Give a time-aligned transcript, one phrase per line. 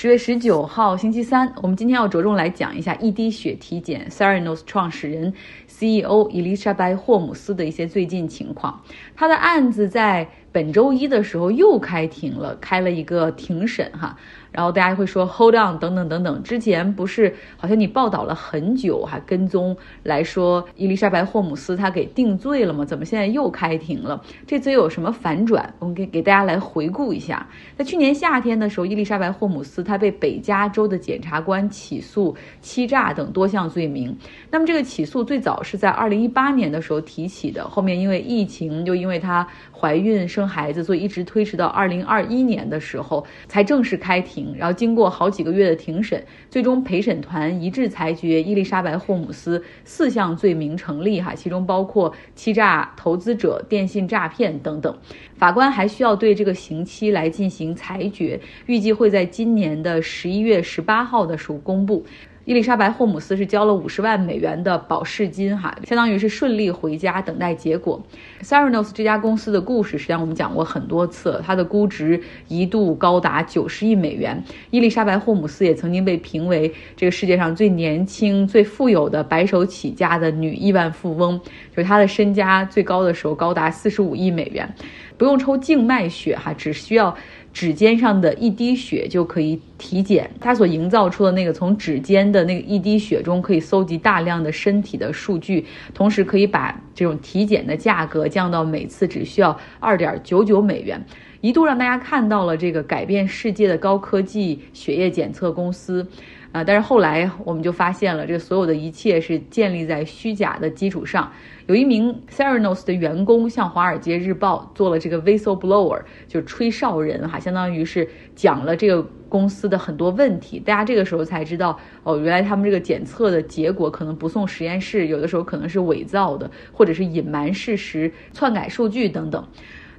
[0.00, 5.30] 十月十九号，星期三，我们今天要着重来讲一下一滴血体检 Sarenos 创始人
[5.66, 8.82] CEO 伊丽莎白霍姆斯的一些最近情况。
[9.14, 14.16] 他的案子在本周一的时候又开庭了，开了一个庭审哈。
[14.52, 22.84] 然后大家会说 hold on 等等等等，之前不是好像你报道了很久，还跟踪来说伊丽莎白霍姆斯她给定罪了吗？
[22.84, 24.20] 怎么现在又开庭了？
[24.48, 25.72] 这次有什么反转？
[25.78, 27.46] 我们给给大家来回顾一下，
[27.76, 34.12] 在去年夏天的时候，伊丽莎白霍姆斯她被北加州的检察官起诉欺诈等多项罪名。
[34.50, 44.54] 那么这个起诉最早是在二零一八年的时候提起的，后面因为疫情，又因为她怀孕生生孩子，所以一直推迟到二零二一年的时候才正式开庭。
[44.56, 54.96] 然后经过好几个月的庭审，最终陪审团一致裁决伊丽莎白·霍姆斯四项罪名成立，哈，其中包括欺诈投资者、电信诈骗等等。
[55.36, 62.06] 法官还需要对这个刑期来进行裁决，预计会在今年的十一月十八号的时候公布。
[62.50, 68.02] 伊丽莎白·霍姆斯是交了五十万美元的保释金，哈，相当于是顺利回家等待结果。
[68.42, 74.42] Theranos 这家公司的故事，实际上我们讲过很多次，它的估值一度高达九十亿美元。
[74.70, 81.38] 伊丽莎白·霍姆斯也曾经被评为这个世界上最年轻、最富有的白手起家的女亿万富翁，
[81.70, 84.68] 就是她的身家最高的时候高达四十五亿美元，
[85.16, 87.16] 不用抽静脉血，哈，只需要。
[87.52, 101.04] 指尖上的一滴血就可以体检，它所营造出的那个从指尖的那个一滴血中可以搜集大量的身体的数据，同时可以把这种体检的价格降到每次只需要二点九九美元，
[101.40, 106.06] 一度让大家看到了这个改变世界的高科技血液检测公司。
[106.52, 106.64] 啊！
[106.64, 111.30] 但是后来我们就发现了，这所有的一切是建立在虚假的基础上。
[111.66, 120.58] 有一名 Theranos 的员工向《华尔街日报》做了这个 whistleblower，就吹哨人哈，相当于是讲了这个公司的很多问题。
[120.58, 129.46] 大家这个时候才知道，哦，原来他们这个检测的结果可能不送实验室，有的时候可能是伪造的，或者是隐瞒事实、篡改数据等等。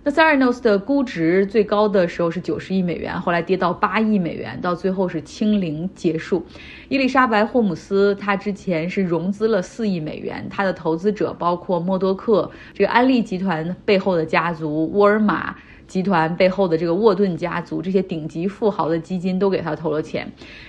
[0.03, 6.43] 那 Theranos 的估值最高的时候是九十亿美元，后来跌到八亿美元，到最后是清零结束。
[6.89, 15.55] 伊丽莎白·霍姆斯她之前是融资了四亿美元，她的投资者包括默多克这个安利集团背后的家族、沃尔玛。
[15.91, 20.25] 集团背后的这个沃顿家族，这些顶级富豪的基金都给他投了钱。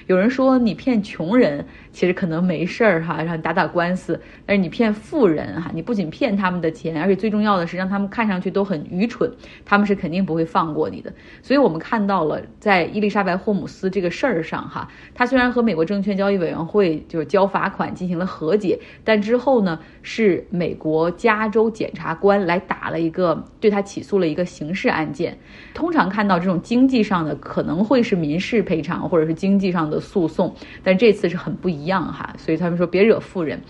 [0.08, 4.20] 有人说你骗穷人，其实可能没事儿哈，让你打打官司。
[4.44, 9.32] 但是你骗富人哈，你不仅骗他们的钱，而且最重要的是让他们看上去都很愚蠢，
[9.64, 11.12] 他们是肯定不会放过你的。
[11.40, 25.11] 所以我们看到了，在伊丽莎白·霍姆斯这个事儿上哈，他虽然和美国证券交易委员会就是交罚款进行了和解，但之后呢，是美国加州检察官来打了一个对他起诉了一个刑事案件。
[25.12, 25.36] 件，
[25.74, 33.60] 通常看到这种经济上的可能会是民事赔偿或者是经济上的诉讼，但这次是很不一样哈，所以他们说别惹富人。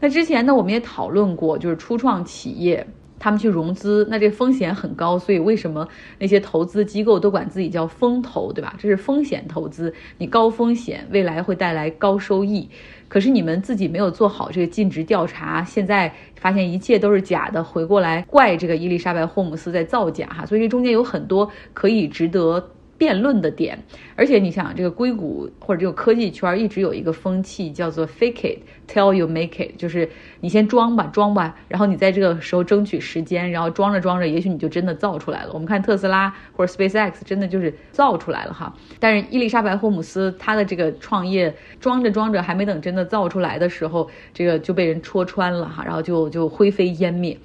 [0.00, 2.86] 那之前呢，我们也讨论过，就是初创企业
[3.24, 8.76] 他们去融资，那这风险很高，所以为什么那些投资机构都管自己叫风投，对吧？
[8.78, 12.68] 这是风险投资，你高风险，未来会带来高收益。
[13.08, 22.68] 可是你们自己没有做好这个尽职调查，现在发现一切都是假的，回过来怪这个伊丽莎白·霍姆斯在造假哈，所以这中间有很多可以值得。
[22.96, 23.82] 辩论的点，
[24.16, 30.08] 而且你想，这个硅谷或者这个科技圈一直有一个风气，叫做 fake it till you make it，就是
[30.40, 35.50] 你先装吧，装吧，然后你在这个时候争取时间，然后装着装着，也许你就真的造出来了。
[35.52, 38.74] 我们看特斯拉或者 SpaceX，真的就是造出来了哈。
[39.00, 47.36] 但是伊丽莎白·霍姆斯她的这个创业装着装着，还没等真的造出来的时候，这个就被人戳穿了哈，然后就就灰飞烟灭。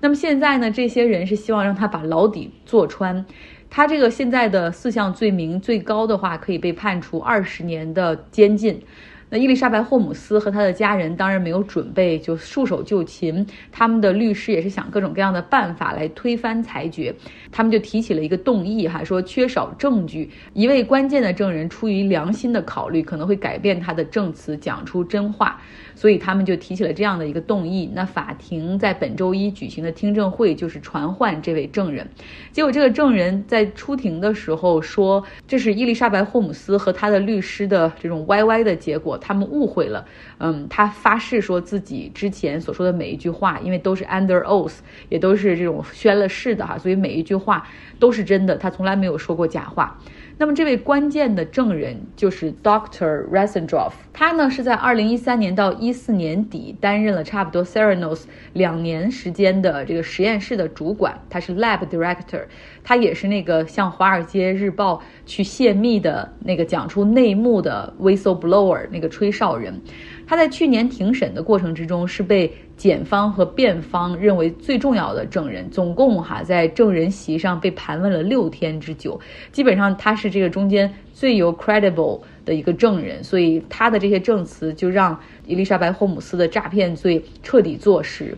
[0.00, 3.24] 那么现在呢，这些人是希望让他把牢底坐穿。
[3.68, 8.80] 他这个现在的四项罪名最高的话，可以被判处二十年的监禁。
[9.28, 17.14] 那伊丽莎白·霍姆斯和他的家人当然没有准备就束手就擒，他们的律师也是想各种各样的办法来推翻裁决。
[17.50, 25.60] 他们就提起了一个动议，哈，说缺少证据，一位关键的证人出于良心的考虑，可能会改变他的证词，讲出真话。
[25.94, 27.90] 所以他们就提起了这样的一个动议。
[27.94, 32.06] 那法庭在本周一举行的听证会就是传唤这位证人。
[32.52, 40.04] 结果这个证人在出庭的时候说，这是伊丽莎白·霍姆斯和他的律师的这种歪歪的结果，他们误会了。
[40.38, 44.78] 嗯，他发誓说自己之前所说的每一句话，因为都是 under oath，
[45.08, 47.66] 也都是这种宣了誓的哈，所以每一句话
[47.98, 49.98] 都是真的，他从来没有说过假话。
[50.38, 53.26] 那么这位关键的证人就是 Dr.
[53.30, 62.42] Resendrov，他呢是在二零一三年到一四年底担任了差不多 Theranos 两年时间的这个实验室的主管，他是 Lab Director，
[62.84, 69.80] 他也是那个向《华尔街日报》去泄密的那个讲出内幕的 whistleblower 那个吹哨人。
[70.26, 79.18] 他在去年庭审的过程之中是被检方和辩方认为最重要的证人，总共哈在证人席上被盘问了六天之久，
[79.50, 88.36] 基本上他是这个中间最有 credible 的一个证人，所以他的这些证词就让伊丽莎白·霍姆斯的诈骗罪彻底坐实。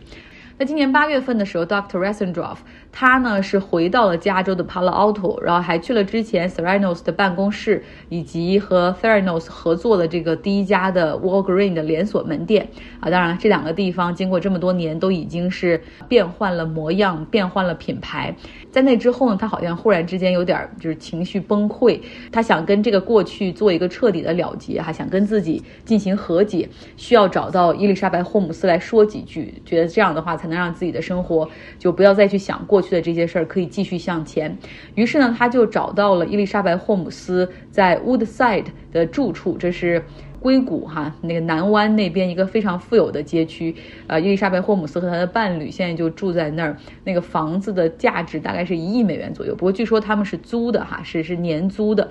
[0.60, 1.98] 那今年八月份的时候，Dr.
[1.98, 2.56] Resendorf。
[2.90, 12.66] 他呢是回到了加州的 Palo Alto，然后还去了之前 Theranos 的办公室，以及和 Theranos 合作的这个第一家的 Walgreen 的连锁门店
[12.98, 13.08] 啊。
[13.08, 18.34] 当然，这两个地方经过这么多年都已经是变换了模样，变换了品牌。
[18.72, 22.00] 在那之后呢，他好像忽然之间有点就是情绪崩溃，
[22.32, 31.48] 他想跟这个过去做一个彻底的了结，哈，想跟自己进行和解，需要找到伊丽莎白·霍姆斯来说几句，觉得这样的话才能让自己的生活
[31.78, 32.82] 就不要再去想过。
[32.82, 34.56] 去的这些事儿可以继续向前，
[34.94, 40.02] 于是呢，他就找到了伊丽莎白·霍姆斯在 Woodside 的住处，这是
[40.40, 43.74] 硅谷哈那个南湾那边一个非常富有的街区。
[44.06, 52.10] 呃，伊丽莎白·霍姆斯和他的伴侣现在就住在那儿，那个房子的价值大概是一亿美元左右，不过据说他们是租的哈，是是年租的。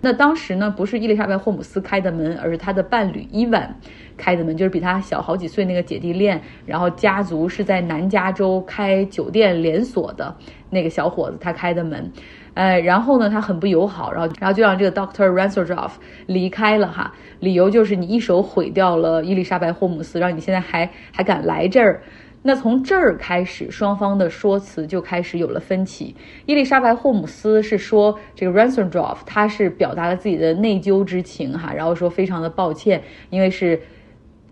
[0.00, 3.74] 那当时呢，不是伊丽莎白·霍姆斯开的门，而是他的伴侣伊万
[4.18, 10.36] 开的门，就是比他小好几岁那个姐弟恋，然后家族是在南加州开酒店连锁的
[10.68, 12.12] 那个小伙子他开的门，
[12.54, 15.90] 呃，然后呢，他很不友好，然后然后就让这个 Doctor Ransdorf
[16.26, 22.02] 离开了哈，理由就是你一手毁掉了伊丽莎白·霍姆斯，让你现在还还敢来这儿。
[22.42, 26.14] 那从这儿开始，双方的说辞就开始有了分歧。
[26.46, 33.80] 伊丽莎白·霍姆斯是说，这个 Ransdorf 他是表达了自己的内疚之情，哈，然后说非常的抱歉，因为是。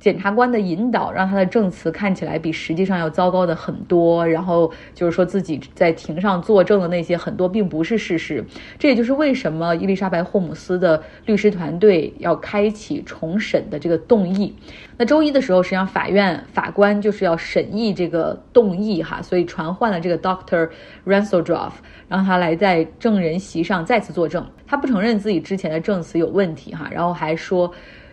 [0.03, 8.45] 检察官的引导让他的证词看起来比实际上要糟糕的很多，然后就是说自己在庭上作证的那些很多并不是事实，
[8.81, 14.53] 这也就是为什么伊丽莎白·霍姆斯的律师团队要开启重审的这个动议。
[14.99, 20.69] 那周一的时候，实际上法院法官就是要审议这个动议哈，所以传唤了这个 Doctor
[21.07, 21.75] Ransoldroff，
[22.09, 24.45] 让他来在证人席上再次作证。
[24.67, 27.73] 他不承认自己之前的证词有问题哈，然后还说。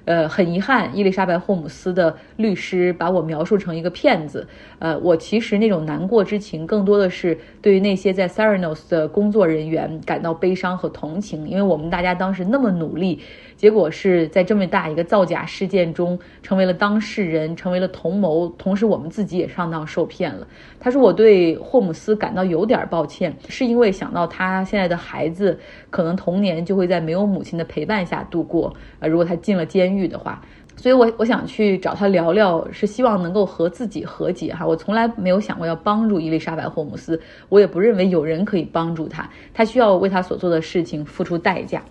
[0.10, 4.48] 呃，很遗憾，伊丽莎白·霍姆斯的律师把我描述成一个骗子。
[4.80, 13.22] 呃，我其实那种难过之情，更多的是对于那些在 Theranos 的工作人员感到悲伤和同情，因为我们大家当时那么努力。
[13.56, 20.48] 结果是在这么大一个造假事件中，成为了当事人，成为了同谋，同时我们自己也上当受骗了。
[20.80, 25.60] 他说：“我对霍姆斯感到有点抱歉，是因为想到他现在的孩子
[25.90, 28.74] 可能童年就会在没有母亲的陪伴下度过。
[29.00, 30.42] 呃，如果他进了监狱的话，
[30.80, 34.66] 所以我我想去找他聊聊，是希望能够和自己和解哈。
[34.66, 41.84] 我从来没有想过要帮助伊丽莎白·霍姆斯，我也不认为有人可以帮助他，他需要为他所做的事情付出代价。”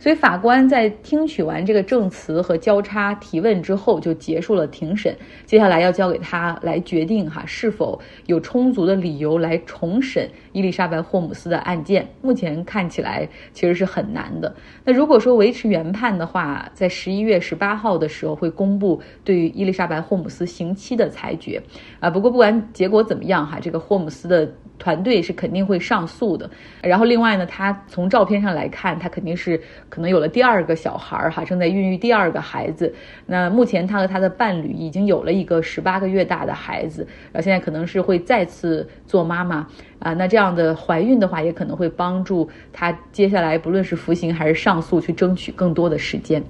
[0.00, 5.14] 所以法官在听取完这个证词和交叉提问之后，就结束了庭审。
[5.44, 12.08] 接下来要交给他来决定哈是否有充足的理由来重审伊丽莎白·霍姆斯的案件。
[12.22, 14.54] 目前看起来其实是很难的。
[14.86, 21.62] 那如果说维持原判的话，在十一月十八号的时候会公布对于伊丽莎白·霍姆斯刑期的裁决。
[21.98, 24.50] 啊，不过不管结果怎么样哈，这个霍姆斯的。
[24.80, 26.50] 团队是肯定会上诉的，
[26.82, 29.60] 然后另外呢，他从照片上来看，他肯定是
[29.90, 32.90] 可能有了第二个小孩儿哈，正在孕育第二个孩子。
[33.26, 39.66] 那目前他和他的伴侣已经有了一个十八个月大的孩子，然后现在可能是会再次做妈妈
[39.98, 40.14] 啊。
[40.14, 46.42] 那这样的怀孕的话，也可能会帮助他接下来不论是服刑还是上诉，去争取更多的时间。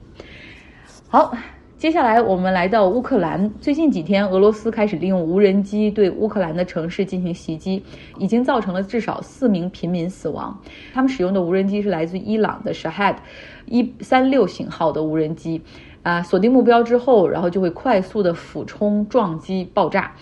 [1.09, 1.37] 好。
[1.81, 3.51] 接下来我们来到乌克兰。
[3.59, 7.83] 最近几天，俄罗斯开始利用无人机对乌克兰的城市进行袭击，
[8.19, 10.55] 已经造成了至少四名平民死亡。
[10.93, 13.17] 他们使用的无人机是来自伊朗的 Shahed
[13.65, 15.63] 一三六型号的无人机，
[16.03, 20.13] 啊，锁定目标之后，然后就会快速的俯冲撞击爆炸。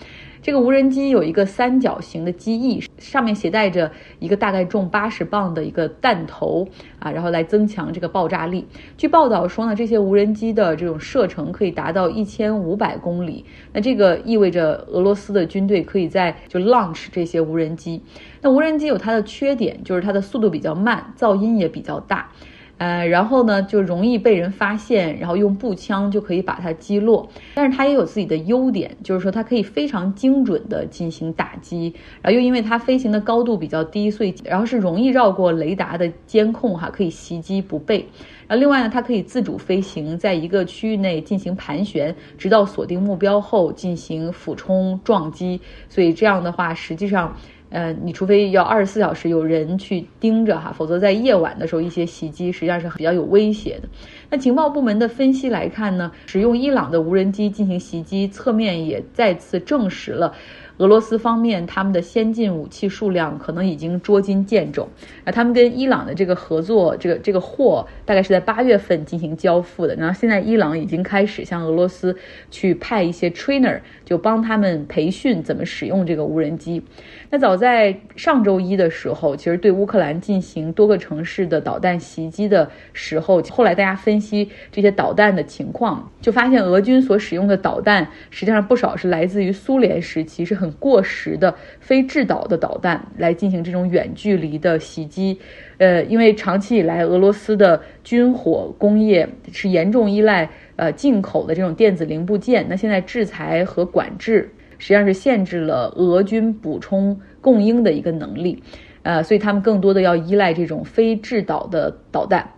[0.41, 6.67] 这个无人机有一个三角形的机翼，上面携带着一个大概重八十磅的一个弹头
[6.99, 8.65] 啊，然后来增强这个爆炸力。
[8.97, 13.43] 据报道说呢，这些无人机的这种射程可以达到一千五百公里。
[13.73, 18.01] 那这个意味着俄罗斯的军队可以在就 launch 这些无人机。
[18.41, 22.31] 那无人机有它的缺点，就是它的速度比较慢，噪音也比较大。
[22.79, 27.29] 呃，然后呢就容易被人发现，然后用步枪就可以把它击落。
[27.53, 38.03] 但是它也有自己的优点，就是说它可以非常精准的进行打击，然后又因为它飞行的高度比较低，所以然后是容易绕过雷达的监控哈，可以袭击不备。
[38.47, 45.59] 然后另外呢，它可以自主飞行，在一个区域内进行盘旋，直到锁定目标后进行俯冲撞击。
[45.87, 47.35] 所以这样的话，实际上。
[47.69, 53.87] 呃，你除非要二十四小时有人去盯着哈，否则在夜晚的时候，一些袭击实际上是比较有威胁的。
[54.29, 60.33] 那情报部门的分析来看呢，使用伊朗的无人机进行袭击，侧面也再次证实了。
[60.79, 64.87] 俄罗斯方面，他们的先进武器数量可能已经捉襟见肘。
[65.25, 69.93] 啊，他们跟伊朗的这个合作，这个这个货大概是在八月份进行交付的。
[69.95, 72.15] 然后现在伊朗已经开始向俄罗斯
[72.49, 76.81] 去派一些 trainer，就帮他们培训怎么使用这个无人机。
[77.29, 95.39] 那早在上周一的时候，其实对乌克兰进行多个城市的导弹袭击的时候，后来大家分析这些导弹的情况，就发现俄军所使用的导弹实际上不少是来自于苏联时期，是很过时的非制导的导弹来进行这种远距离的袭击，
[95.77, 108.61] 呃，因为长期以来俄罗斯的军火工业是严重依赖呃进口的这种电子零部件，那现在制裁和管制实际上是限制了俄军补充供应的一个能力，
[109.03, 112.49] 呃，所以他们更多的要依赖这种非制导的导弹。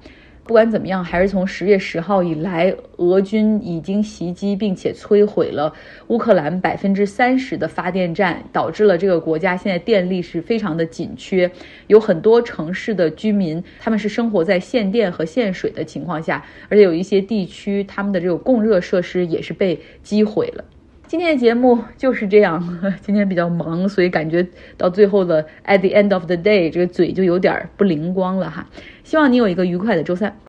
[0.51, 5.73] 不管怎么样，还是从十月十号以来，俄军已经袭击并且摧毁了
[6.07, 11.49] 乌克兰百分之三十的发电站，导致了这个国家现在电力是非常的紧缺，
[11.87, 20.65] 有很多城市的居民他们是生活在限电和限水的情况下，而且有一些地区他们的这种供热设施也是被击毁了。
[21.11, 28.65] 今天的节目就是这样， 今天比较忙，所以感觉到最后的 at the end of the day，这个嘴就有点不灵光了哈。
[29.03, 30.39] 希望你有一个愉快的周三。